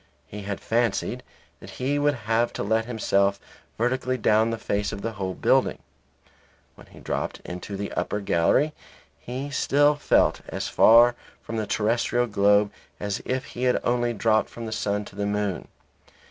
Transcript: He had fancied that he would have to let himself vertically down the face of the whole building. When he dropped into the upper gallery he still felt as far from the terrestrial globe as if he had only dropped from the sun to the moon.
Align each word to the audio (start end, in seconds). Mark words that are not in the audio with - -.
He 0.25 0.41
had 0.41 0.59
fancied 0.59 1.21
that 1.59 1.69
he 1.77 1.99
would 1.99 2.15
have 2.25 2.51
to 2.53 2.63
let 2.63 2.85
himself 2.85 3.39
vertically 3.77 4.17
down 4.17 4.49
the 4.49 4.57
face 4.57 4.91
of 4.91 5.03
the 5.03 5.11
whole 5.11 5.35
building. 5.35 5.77
When 6.73 6.87
he 6.87 6.99
dropped 6.99 7.39
into 7.45 7.77
the 7.77 7.91
upper 7.91 8.19
gallery 8.19 8.73
he 9.19 9.51
still 9.51 9.93
felt 9.93 10.41
as 10.47 10.67
far 10.67 11.13
from 11.43 11.57
the 11.57 11.67
terrestrial 11.67 12.25
globe 12.25 12.71
as 12.99 13.21
if 13.25 13.45
he 13.45 13.65
had 13.65 13.79
only 13.83 14.11
dropped 14.11 14.49
from 14.49 14.65
the 14.65 14.71
sun 14.71 15.05
to 15.05 15.15
the 15.15 15.27
moon. 15.27 15.67